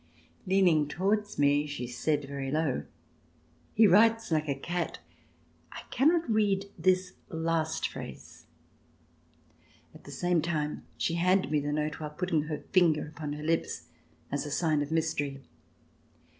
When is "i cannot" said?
5.71-6.27